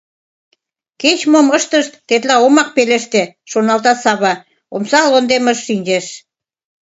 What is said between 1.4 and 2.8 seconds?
ыштышт, тетла омак